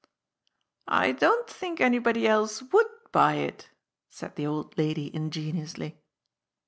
"I 0.87 1.11
don't 1.11 1.47
think 1.47 1.79
anybody 1.79 2.27
else 2.27 2.63
would 2.63 2.87
buy 3.11 3.35
it," 3.35 3.69
said 4.09 4.35
the 4.35 4.47
old 4.47 4.75
lady 4.75 5.13
ingenuously. 5.15 5.99